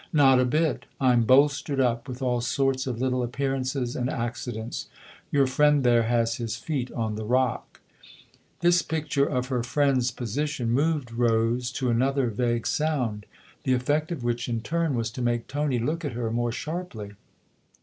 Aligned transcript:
"Not 0.25 0.39
a 0.39 0.45
bit! 0.45 0.85
I'm 0.99 1.25
bolstered 1.25 1.79
up 1.79 2.07
with 2.07 2.23
all 2.23 2.41
sorts 2.41 2.87
of 2.87 2.99
little 2.99 3.21
appearances 3.21 3.95
and 3.95 4.09
accidents. 4.09 4.87
Your 5.31 5.45
friend 5.45 5.83
there 5.83 6.01
has 6.09 6.37
his 6.37 6.55
feet 6.55 6.91
on 6.93 7.13
the 7.17 7.23
rock." 7.23 7.79
This 8.61 8.81
picture 8.81 9.25
of 9.25 9.29
her 9.29 9.31
8o 9.31 9.31
THE 9.31 9.45
OTHER 9.45 9.57
HOUSE 9.59 9.67
friend's 9.67 10.11
position 10.11 10.69
moved 10.71 11.11
Rose 11.11 11.71
to 11.73 11.91
another 11.91 12.31
vague 12.31 12.65
sound 12.65 13.27
the 13.63 13.73
effect 13.73 14.11
of 14.11 14.23
which, 14.23 14.49
in 14.49 14.61
turn, 14.61 14.95
was 14.95 15.11
to 15.11 15.21
make 15.21 15.45
Ton}' 15.45 15.69
look 15.85 16.03
at 16.03 16.13
her 16.13 16.31
more 16.31 16.51
sharply. 16.51 17.11